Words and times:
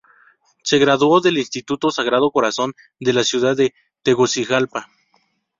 Se 0.63 0.79
graduó 0.79 1.21
del 1.21 1.37
Instituto 1.37 1.91
Sagrado 1.91 2.31
Corazón 2.31 2.73
de 2.99 3.13
la 3.13 3.23
ciudad 3.23 3.55
de 3.55 3.75
Tegucigalpa. 4.01 4.87